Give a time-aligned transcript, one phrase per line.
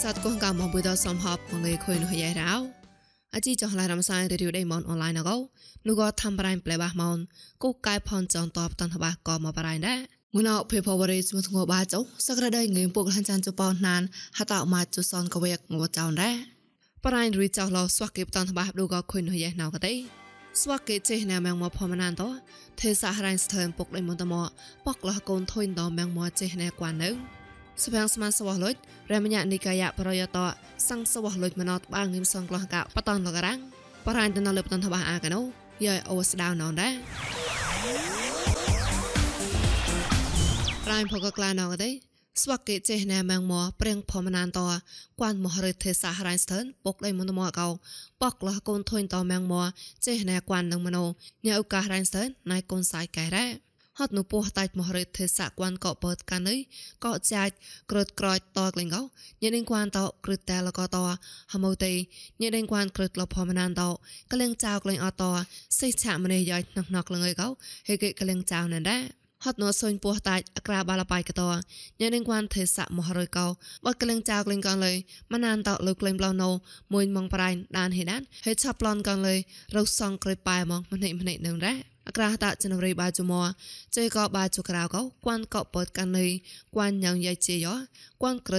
[0.00, 2.52] សតកងកាមបុយដសំហបងលេខុយនោះយ៉ៃរោ
[3.34, 5.36] អជីចងឡារំសាយរីយដេមនអនឡាញអកោ
[5.86, 7.18] នោះក៏ធ្វើប្រៃប្លែបះមន
[7.62, 9.98] គូកែផនចងតបតនតបះក៏មកប្រៃដែរ
[10.34, 14.02] ងួនអភេផវរេស្មងបាចោសក្រដៃងេពុកហានចានចប៉នណាន
[14.38, 16.36] ហតអមាជសនកវេកងវចោនដែរ
[17.04, 19.92] ប្រៃរីចោឡស្វាគេបតនតបះឌូក៏ខុយនោះយ៉ៃណៅកទេ
[20.60, 22.22] ស្វាគេចេះណាមងមកផមណានត
[22.80, 24.48] ទេសហរៃស្ថើមពុកដៃមន្តមក
[24.86, 27.41] ប៉កលះកូនធុញតមងមកចេះណាគួននៅ
[27.84, 28.74] ស្វាងស្មានសវះលុច
[29.10, 30.38] រមញ្ញនិកាយៈប្រយត
[30.88, 33.58] សង្សវះលុចមណតបាងងឹមសងក្លោះកបតនលករាំង
[34.06, 35.40] បរានតនលបតនតបអាកណូ
[35.86, 36.94] យាយអូស្ដៅណនដែរ
[40.84, 41.90] ប្រៃផកក្លាណងទេ
[42.42, 44.60] ស្វាកេចេះណែម៉ងមកព្រៀងផមណានត
[45.20, 47.68] គួនមហរិទ្ធេសហរៃស្ទើនពុកដៃមុនមកកោ
[48.22, 49.68] បកលះកូនធុញតម៉ងមក
[50.06, 51.04] ចេះណែគួននឹងមណោ
[51.46, 53.46] ញ៉ៅការៃស្ទើនណៃកូនសាយកែរ៉ា
[53.98, 56.58] ហត់នុពោះតាច់មហរិទ្ធេសហគួនកោបើតកាននេះ
[57.04, 57.54] កោចាច់
[57.90, 59.02] ក្រើតក្រោចតក្លែងកោ
[59.42, 60.96] ញ៉េដេងគួនតគ្រឹតតែលកត
[61.52, 61.92] ហមោទេ
[62.40, 63.82] ញ៉េដេងគួនគ្រឹតលផមណានត
[64.32, 65.22] ក្លែងចៅក្លែងអត
[65.78, 67.48] សិឆាម្នេះយ៉ៃណកណកលងើកោ
[67.88, 69.02] ហេកេក្លែងចៅណែដែរ
[69.44, 71.42] ហត់ណសូនពោះតាច់អក្រាបាលបាយកត
[72.00, 73.46] ញ៉ានឹងគួនទេសៈមហរយកោ
[73.84, 74.92] បើក្លែងចៅក្លែងកងលើ
[75.32, 76.50] ម៉ណានតលើក្លែងប្លោណូ
[76.92, 77.48] មួយម៉ងប្រៃ
[77.78, 79.34] ដានហេដានហេឆាប់ប្លន់កងលើ
[79.76, 81.91] រោសងក្រៃប៉ែម៉ងម្នេះម្នេះនឹងរ៉ាអក្រាហតចនរីបាជមជ័យក៏បាជក្រៅក៏គួនក៏បើកាននេះគួនយ៉ាងយ៉ៃជាយ៉គួនក្រើ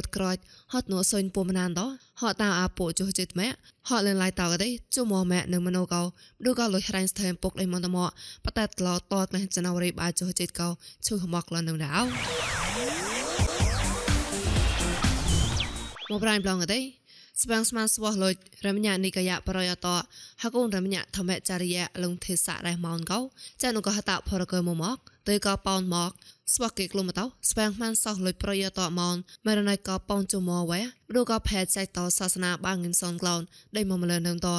[0.03, 0.41] តក្រាច់
[0.73, 1.81] ហត់ណូសុញពុំណានត
[2.21, 3.47] ហត់តាអាពូចុះចិត្តម៉ែ
[3.89, 6.01] ហត់លនឡៃតកទេជុំម៉ែនឹងមណូកោ
[6.45, 8.09] ឌូក៏លុយរ៉ៃស្ថែមពុកដៃមន្តមក
[8.45, 10.69] បតតឡតតក្លែងចនរីបាជុះចិត្តកោ
[11.07, 11.95] ឈុះមកលនឹងដៅ
[16.09, 16.79] មកប្រៃប្លងទេ
[17.41, 19.87] ស្បាំងស្មានស្វះលុចរមញ្ញានិកាយៈប្រយត
[20.41, 23.19] ហកូនរមញ្ញាធម្មចរិយៈលងទេសៈរះម៉ោនកោ
[23.61, 24.97] ចានុកហតផរកមមក
[25.29, 26.11] ទៅកប៉ោនមក
[26.53, 30.81] ស្វះគេក្លុំតោស្បាំងម៉ានសោះលុចប្រយតម៉ោនមរណៃកប៉ោនជុំមកវ៉ែ
[31.17, 33.41] ឬក៏ផែចៃតសាសនាបាងងិនសនក្លូន
[33.75, 34.49] ដៃមកម្លនឹងត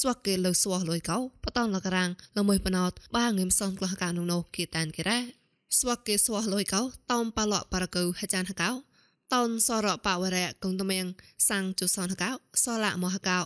[0.00, 5.18] ស្វះគេលើស្វះលុយកោបតនលករាំងលមួយបណោតបាងងិមសនក្លះកានុណូគីតានគេរ៉ា
[5.78, 6.82] ស្វះគេស្វះលុយកោ
[7.12, 8.70] តោមប៉ឡោប៉រកូហចានហកោ
[9.34, 11.06] តនសរបវរៈកងតមៀង
[11.48, 12.30] សាំងជុសនកោ
[12.64, 13.38] សលៈមហកោ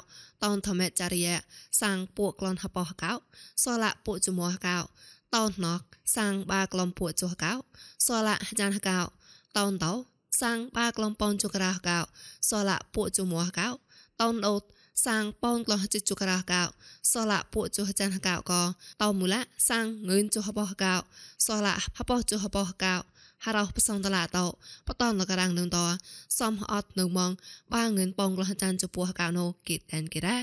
[0.43, 1.39] តនធម្មចរិយៈ
[1.81, 3.13] សាំងពួកក្លនហបហកោ
[3.65, 4.79] សលៈពួកជមហកោ
[5.35, 5.81] តនណក
[6.17, 7.53] សាំងបាក្លំពួកជុហកោ
[8.07, 9.01] សលៈចានហកោ
[9.57, 9.93] តនតោ
[10.43, 11.99] សាំងបាក្លំប៉នជុក្រហកោ
[12.49, 14.63] សលៈពួកជមហកោតនអូត
[15.07, 16.63] សាំងប៉នក្លះចិត្តជុក្រហកោ
[17.13, 18.53] សលៈពួកជុហចានហកោក
[19.03, 19.41] តមូលៈ
[19.71, 20.95] សាំងងឿនជុហបហកោ
[21.47, 22.95] សលៈហបជុហបហកោ
[23.45, 24.47] ហារោផ្សងតឡាតោ
[24.89, 25.79] បតនលការងនឹងត
[26.39, 27.31] សំអត់នៅម៉ង
[27.75, 30.39] បាងឿនបងលះចានចំពោះកៅណូគិតតែនគេរ៉ា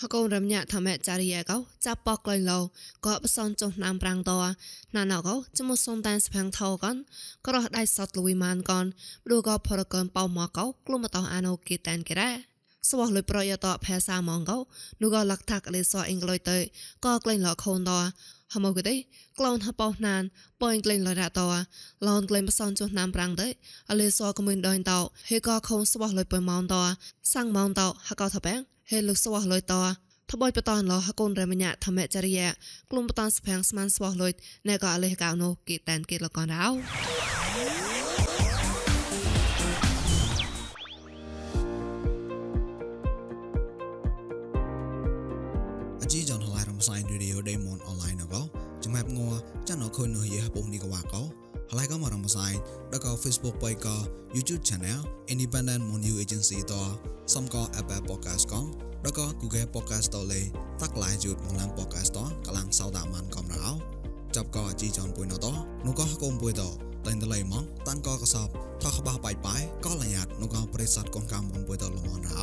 [0.00, 2.58] ហកូនរំញាធម្មចារិយកោចាប់បកក្លែងលោ
[3.06, 4.32] ក៏បសនចុះណាំប្រាំងត
[4.96, 6.96] ណាណកោចមុសុំតានស្ផាំងថោកន
[7.46, 8.86] ក្រោះដៃសតលួយម៉ានកន
[9.30, 12.30] ឌូក៏ផរកនប៉ោមកោក្លុំតោអាណូគិតតែនគេរ៉ា
[12.90, 14.58] សវលុយប្រយតភាសាម៉ងកោ
[15.02, 16.58] នូក៏លកថាក់លេសអ៊ីងក្លុយទៅ
[17.04, 17.92] ក៏ក្លែងលខូនត
[18.52, 18.94] ហមកទេ
[19.38, 20.22] ក្លូនហបោណាន
[20.62, 21.40] ប៉យក្លែងលរ៉ាត
[22.08, 23.48] ឡនក្លែងបសនចុះណាំប្រាំងទៅ
[23.90, 26.74] អលេសក៏មិនដេញតោហេក៏ខូនសវលុយបើម៉ោនត
[27.32, 28.58] សាំងម៉ោនតហកោថាបែង
[28.90, 29.74] ហេលុសវលុយត
[30.32, 32.48] ថ្បយបតនលហកូនរមញ្ញាធម្មចរិយា
[32.90, 34.32] ក្លុំបតនស្ភាំងស្មានស្វះលុយ
[34.68, 37.23] ណែក៏អលេកៅនោះគេតានគេលកនរោ
[49.94, 51.22] ចានអខុននោះយេពុំនេះកវ៉ាកោ
[51.70, 52.52] ហើយក៏មករំសាយ
[52.92, 53.96] ដល់ក៏ Facebook page ក៏
[54.36, 55.00] YouTube channel
[55.32, 56.72] Independent Mon New Agency ត
[57.34, 58.64] សំក៏ Apple Podcast កំ
[59.04, 60.40] ដល់ក៏ Google Podcast តលេ
[60.80, 63.70] តាក់ឡាយយុទ្ធមកឡាំ Podcast តកលាំងសោតាមានកំរោ
[64.36, 65.46] ចាប់ក៏ជីចនពុយណត
[65.86, 66.62] នោះក៏កុំពុយត
[67.06, 68.48] តែងតលៃម៉ងតាន់ក៏កសប
[68.82, 72.32] ថខបះបាយបាយក៏លញាតនោះក៏ប្រិស័តកងកំពុយតលមនរ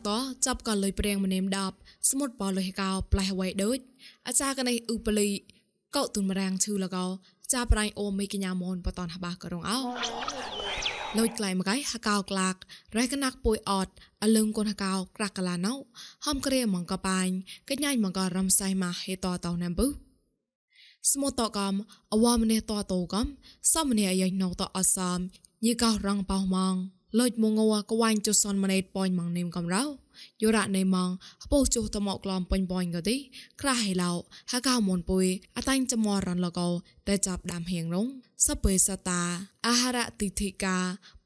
[0.00, 0.10] ក់ត
[0.46, 1.76] ចាប់ក៏លុយព្រៀងម្នេមដាប់
[2.10, 3.78] ស្មុតបលុយកោផ្លែអ្វីដូច
[4.26, 5.28] អាចារ្យកណៃឧបលី
[5.96, 7.06] កោទុនមរាំងឈឺលកោ
[7.52, 9.78] ចាប្រៃអូមីកញ្ញាមនបតនហបាករងអោ
[11.18, 12.54] លុយក្លៃមកៃហកោក្លាក
[12.96, 13.92] រៃកណាក់ពួយអត់
[14.22, 15.74] អលឹងកូនហកោក្រាក់កឡាណៅ
[16.26, 17.34] ហំគ្រាមងកបាញ់
[17.70, 19.88] កញ្ញាញមងករំសៃម៉ាហេតតោណាំប៊ូ
[21.12, 21.74] ស្មូតកំ
[22.12, 23.26] អវមនេតតោកំ
[23.72, 25.18] សមនេអាយណោតអសាម
[25.64, 26.76] ញីកោរងបោម៉ង
[27.18, 29.82] លុចមងវកវាញ់ចុសនម៉ណេតប៉ញម៉ងនេមកំរោ
[30.42, 31.10] យោរ៉ានេម៉ង
[31.42, 33.16] ហពោចុះតមកក្លំពេញប៉ញក៏ទី
[33.60, 34.12] ក្រាហេឡោ
[34.52, 35.26] ហកៅមុនពុយ
[35.56, 36.68] អតាញ់ចមររនលកោ
[37.08, 38.06] តែចាប់ដាំហៀងរង
[38.46, 39.22] សពេសតា
[39.66, 40.76] អាហារតិធិកា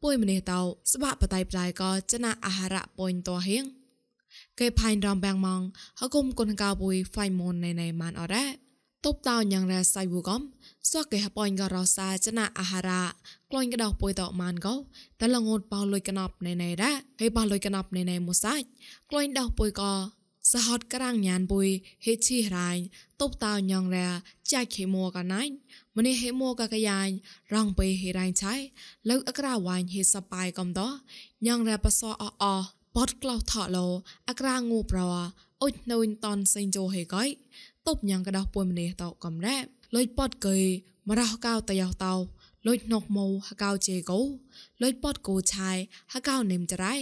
[0.03, 0.61] ពុយម្នេះតោ
[0.93, 3.65] ស្បាក់បតៃប្រៃក៏ចណាអាហារប៉ុញតហៀង
[4.61, 5.63] គេផៃរំបាំងម៉ង
[6.01, 8.45] ហគុំគុនកៅបុយហ្វៃមនណៃណៃម៉ានអរ៉ា
[9.05, 10.43] តបតោញ៉ាងរ៉ាសៃវូកំ
[10.91, 13.03] សួកគេហប៉ងករ៉ាសាចណាអាហារ៉ា
[13.51, 14.75] ក្លាញ់កដោពុយតម៉ានកោ
[15.21, 18.65] តែលងូតបោលុយកណប់ណៃណៃរ៉ាហេបោលុយកណប់ណៃណៃមូសាច់
[19.11, 19.93] ក្លាញ់ដោពុយកោ
[20.53, 21.69] សហតក្រាំងញ៉ានបុយ
[22.05, 22.77] ហេឈីរ៉ាញ
[23.21, 24.09] តបតោញ៉ាងរ៉ា
[24.53, 25.43] ចាច់ខេមួកណៃ
[25.97, 27.09] ម្នេះហេមួកកយ៉ាញ
[27.55, 28.55] រងពេហេរ៉ៃឆៃ
[29.09, 30.81] លើអក្រាវ៉ាញហេសបាយកំត
[31.47, 32.45] ញ៉ាងរ៉ាបសអអ
[32.97, 33.87] បតក្លោថឡោ
[34.29, 35.01] អក្រាងូប្រ
[35.63, 37.25] អុចនូនតនសេងជោហេកៃ
[37.89, 39.57] តបញ៉ាងកដោពួយម្នេះតកំរ៉ា
[39.95, 40.59] លុយពតកេ
[41.09, 42.15] មរះកៅតយោតោ
[42.67, 44.21] លុយណុកម៉ូហកៅជេកោ
[44.83, 45.77] លុយពតគូឆាយ
[46.13, 46.95] ហកៅនិមចរៃ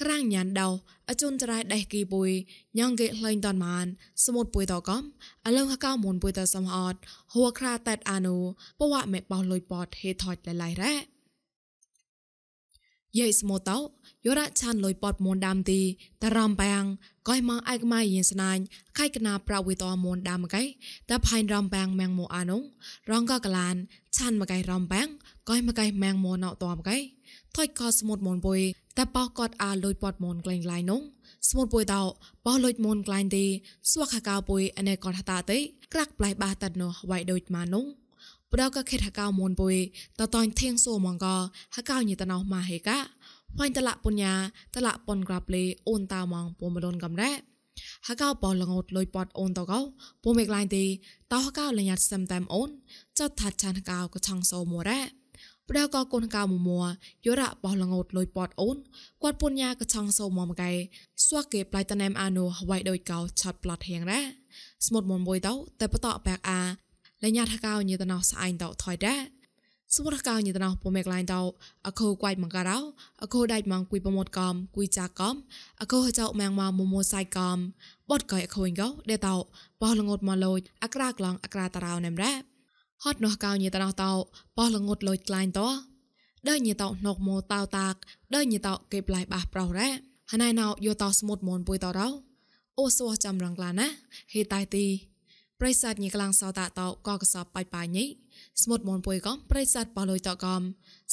[0.00, 0.68] ក្រាំងញ៉ានដោ
[1.08, 2.30] អជុនចរៃដេះគីបុយ
[2.78, 3.86] ញ៉ងគេလှိန်តនម៉ាន
[4.24, 5.02] សមុតពុយតកំ
[5.46, 6.98] អលងហកៅមុនពុយតសំអត់
[7.34, 8.36] ហួក្រាតែតអានូ
[8.80, 11.11] បវៈមេបោលុយពតហេថតលៃឡៃរ៉ា
[13.18, 13.78] យេស្មូតោ
[14.26, 15.80] យោរ៉ាឆានលុយពតមុនដាំទី
[16.22, 16.84] តារំបាំង
[17.28, 18.58] កុយម៉ងឯកម៉ៃយិនស្នាញ
[18.98, 20.62] ខៃកណាប្រវិតអមុនដាំកៃ
[21.10, 22.62] តាផៃរំបាំងម៉ងមូអានុង
[23.10, 23.74] រងកកឡាន
[24.16, 25.08] ឆានមកៃរំបាំង
[25.48, 26.96] កុយមកៃម៉ងមូណោតមកៃ
[27.56, 28.60] ថុយកោស្មុតមុនបុយ
[28.98, 31.02] តាប៉ោកតអាលុយពតមុនក្លែងឡៃនុង
[31.50, 32.02] ស្មុតបុយតោ
[32.46, 33.44] បោលុយមុនក្លែងទី
[33.90, 35.58] ស្វកកៅបុយអនេកតហតាទេ
[35.92, 37.86] ក្រាក់ប្លៃបាតណោវៃដូចម៉ានុង
[38.52, 39.76] បដកខិតហកៅមុនបុយ
[40.18, 41.26] តតនធៀងសូមងក
[41.74, 42.98] ហកៅញីតណោម៉ាហេកា
[43.58, 44.32] វ៉ៃតលៈបុញ្ញា
[44.74, 47.32] តលៈប៉ុនក្រាប់លេអូនតាម៉ងពុំដនកំរ៉ា
[48.06, 49.80] ហកៅបលងោតលុយពតអូនតកោ
[50.22, 50.84] ពុំមេក្លាញ់ទេ
[51.32, 52.68] តោហកៅលញ្ញាតសាំតាំអូន
[53.18, 55.00] ចតថាចានកៅកឆងសូមរ៉ា
[55.68, 56.80] ប្រដកកូនកៅមមួ
[57.26, 58.76] យោរ៉ាបោះលងោតលុយពតអូន
[59.22, 60.70] គាត់ពុញ្ញាកឆងសូមមកឯ
[61.24, 64.20] ស្វះគេប្លៃតណែមអានូហវ៉ៃដោយកៅឆាត់ប្លត់ហៀងរ៉ា
[64.86, 66.60] ស្មុតមុនបុយតោតែបតអបែកអា
[67.24, 69.16] លញាត់ហកៅញីតណោស្អែងតោថយរ៉ា
[69.94, 71.40] សួរកៅញីតណោពមេក្លាញ់តោ
[71.86, 72.78] អខូក្វាច់មកការោ
[73.22, 75.34] អខូដៃម៉ងគួយប្រមត់កំគួយចាកំ
[75.80, 77.58] អខូហចោម៉ាំងម៉មមសៃកំ
[78.10, 79.36] បត់កៃអខូងកោដេតោ
[79.80, 82.32] បោះលងត់មកលូចអក្រាក្លងអក្រាតារោណែមរ៉ា
[83.04, 84.10] ហត់នោះកៅញីតណោតោ
[84.58, 85.68] បោះលងត់លូចក្លាញ់តោ
[86.48, 87.94] ដើញីតោណុកម៉ូតោតាក
[88.34, 89.88] ដើញីតោគេប្លៃបះប្រោរ៉ា
[90.30, 92.08] ហណៃណោយោតោស្មុតមនពុយតោរោ
[92.78, 93.86] អូសួចាំរងក្លាណា
[94.32, 94.86] ហេតៃទី
[95.64, 98.04] ប្រិស័តញីក្លាំងសោតាតោកកសបបាយបាយញី
[98.62, 100.62] ស្មុតមនពុយកំប្រិស័តបលុយតកំ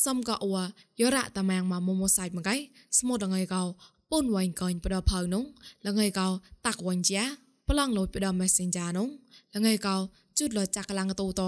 [0.06, 0.56] សំកអួ
[1.00, 2.56] យោរ៉តាម៉ាងម៉មមសៃមកៃ
[3.00, 3.64] ស្មុតងៃកោ
[4.12, 5.46] ពុនវ៉ៃកញប្រដផៅនុង
[5.86, 6.28] លងៃកោ
[6.66, 7.24] តាក់វ៉ាញ់ជា
[7.70, 9.10] ប្លង់លុយប្រដ Messenger នុង
[9.56, 9.96] លងៃកោ
[10.38, 11.42] ជូតលចាក់ឡាំងតូត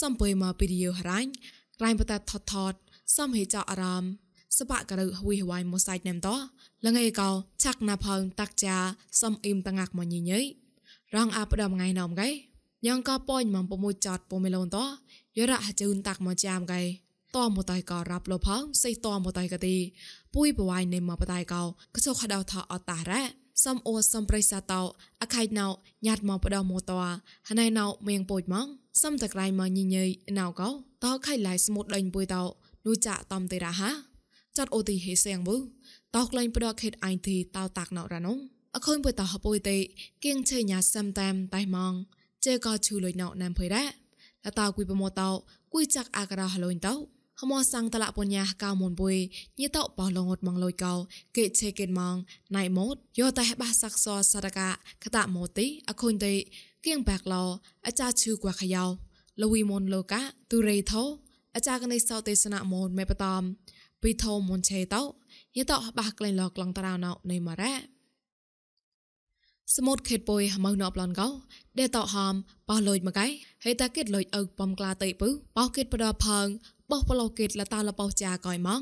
[0.00, 1.30] សំពុយមកវីដេអូហរាញ់
[1.80, 2.74] ក្រៃបតាថតថត
[3.16, 4.10] សំហេចអារម្មណ៍
[4.58, 6.28] សបករើហវីហវៃមសៃណែមត
[6.84, 7.30] លងៃកោ
[7.62, 8.76] ឆាក់ណាផៅតាក់ចា
[9.20, 10.40] សំអ៊ីមតងាក់មកញញៃ
[11.14, 12.28] រងអាប់ដំងៃណំកៃ
[12.86, 14.78] យ៉ាងក៏ប៉ញមកប្រមួយចតពុំមេឡូនត
[15.36, 16.80] យរៈហជូនតាក់មកចាមកៃ
[17.36, 19.76] តមកតៃក៏រាប់លោផងសេតមកតៃកទី
[20.34, 21.62] ពុយបវៃនៃមកបតៃកោ
[21.94, 23.22] កសុខដៅថាអតារ៉ា
[23.64, 24.80] សំអូសំប្រិសាតោ
[25.22, 25.66] អខៃណៅ
[26.06, 26.92] ញាត់មកបដមកត
[27.48, 28.66] ហណៃណៅមៀងពុយមក
[29.02, 30.04] សំតក្រៃមកញញៃ
[30.38, 30.68] ណៅកោ
[31.02, 32.42] តខៃឡៃស្មុតដេញពុយតោ
[32.86, 33.90] នូចាតំទេរ៉ាហា
[34.56, 35.56] ចាត់អូទីហេសៀងប៊ូ
[36.16, 38.38] តោក្លែងបដខេតអៃទីតោតាក់ណៅរ៉ានង
[38.78, 39.78] អខូនពុយតោពុយតេ
[40.24, 41.92] គៀងឆេញ៉ាសាំតាមតៃម៉ង
[42.44, 45.30] ជេកោឈូលុយណោណាំភុយរ៉ាលតាគួយប្រមោតោ
[45.72, 46.94] គួយចាក់អាការ៉ាហឡូនតោ
[47.40, 49.16] ហមសាំងតឡាបញ្ញាកៅមុនបុយ
[49.60, 50.94] ញីតោបោលងត់ម៉ងលុយកោ
[51.36, 52.16] កេឆេកេនម៉ង
[52.56, 54.68] ណៃម៉ូតយោតៃបាសាក់សសរកា
[55.04, 56.34] កតាម៉ូទីអខូនតេ
[56.84, 57.44] គៀងបាក់ឡោ
[57.86, 58.84] អាចាឈូគួខយ៉ោ
[59.42, 61.02] លវីមុនលោកាទូរេថោ
[61.54, 63.42] អាចារ្យកណៃសោទេសនៈមូនមេបតំ
[64.02, 65.02] ពីថោមុនឆេតោ
[65.56, 67.95] យេតោបះក្លែងលកឡងតារោណោនៃមរ៉ា
[69.74, 71.28] សមុទ្រខេតពុយម៉ៅណបឡនកោ
[71.78, 72.34] ដេតហម
[72.68, 73.26] បោះលួយមកឯ
[73.64, 76.46] ហេតាគិតលួយអើបំក្លាតៃពឹបោះគិតប្រដផើង
[76.90, 78.80] បោះប្រឡោគិតលតាលបោះចាកយម៉ង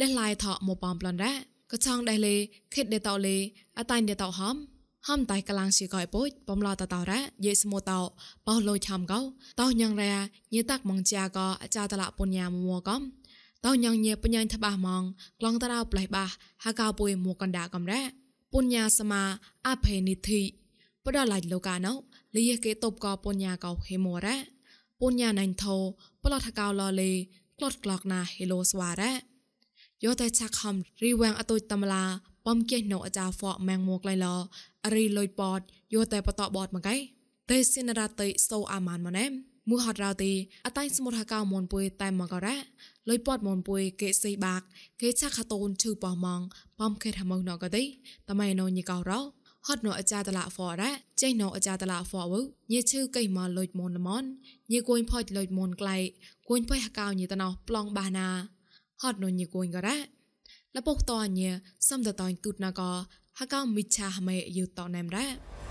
[0.00, 1.32] ដេះឡាយថោមកបំប្លនរ៉ា
[1.70, 2.34] កឆងដេះលេ
[2.74, 3.36] ខិតដេតលេ
[3.78, 4.56] អតៃដេតហម
[5.08, 8.00] ហំតៃកលាំងជាកយពុយបំឡោតតរ៉ាយេសមុតោ
[8.46, 9.20] បោះលួយឆំកោ
[9.60, 10.14] តោញងរ៉ា
[10.54, 13.02] ញាតាក់ម៉ងចាកអចាតលពុញ្ញាមួកំ
[13.66, 15.02] តោញងញាបញ្ញាញថាបះម៉ង
[15.40, 16.28] ក្លងតារោប្លេះបះ
[16.64, 18.02] ហកោពុយមួកណ្ដាកំរ៉ា
[18.54, 19.20] పుణ్య సమా
[19.70, 20.42] అభయనిధి
[21.04, 21.92] పడలై లోకానో
[22.34, 24.34] లియకే తోప్క పుణ్య కౌ హేమోరా
[25.00, 25.76] పుణ్య నైన్ థో
[26.24, 27.12] ប្លត់កោលលេ
[27.58, 29.12] ក្លត់ក្លកណាហេឡូស្វារ៉ា
[30.04, 32.04] យោតែឆាក់ហំរីវាងអតុយតមឡា
[32.46, 34.26] បំគិណោអាចារហ្វកម៉ាំងមួកឡៃឡ
[34.94, 35.60] រីលុយប៉ត
[35.94, 36.96] យោតែបតបតមកឯ
[37.50, 39.32] ទេសិនរ៉ាតៃសូអាម៉ានម៉ណែម
[39.70, 40.32] មូហតរ៉ាទី
[40.66, 42.56] អតៃស្មុតហកោមនពុយតែមកករ៉ា
[43.08, 44.64] លុយពតមនពុយគេសៃបាក់
[45.00, 46.40] គេឆាក់ខតូនឈឺប៉មង
[46.80, 47.82] បំខេតហមងណកទេ
[48.28, 49.20] តម៉ៃណូញីកោរ៉ោ
[49.66, 50.90] ហត់ណូអាចាតឡាហ្វរ៉ា
[51.20, 52.34] ចេញណូអាចាតឡាហ្វវ
[52.72, 54.24] ញេឈឺកៃមកលុយមុនមន
[54.72, 55.96] ញេគួយផុចលុយមុនក្លៃ
[56.48, 58.28] គួយផុយហកៅញេតណោប្លង់បាណា
[59.02, 59.98] ហត់ណូញេគួយក៏រ៉ា
[60.76, 61.50] លពុកតញេ
[61.88, 62.82] សំតតញទូតណាក
[63.38, 65.61] ហកោមិឆាហមេយូតណែមរ៉ា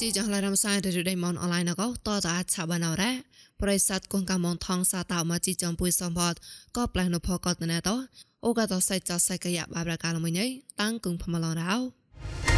[0.00, 3.12] ជីចងឡារំសាយរយដៃមនអនឡាញណកតតអាចឆាបានអរ៉ា
[3.60, 6.34] ប្រិស័តកងកាមនថងសាតោមកជីចំពុយសំផត
[6.76, 7.90] ក៏ផ្លែនុផកតណែត
[8.44, 10.46] អូកាតសៃចសៃកយ៉ាបាប្រកាលមួយញ៉ៃ
[10.80, 12.57] តាំងគងផមឡងរោ